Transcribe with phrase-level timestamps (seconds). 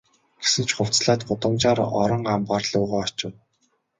[0.41, 3.33] Гэсэн ч хувцаслаад гудамжаар орон амбаар луугаа очив.